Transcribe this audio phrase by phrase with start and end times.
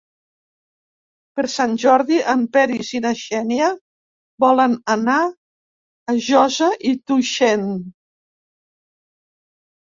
[1.39, 3.69] Per Sant Jordi en Peris i na Xènia
[4.45, 5.19] volen anar
[6.15, 7.71] a Josa i Tuixén.